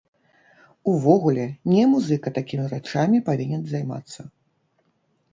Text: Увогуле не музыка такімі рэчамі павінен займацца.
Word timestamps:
Увогуле 0.91 1.43
не 1.73 1.83
музыка 1.91 2.31
такімі 2.37 2.65
рэчамі 2.73 3.17
павінен 3.27 3.61
займацца. 3.75 4.25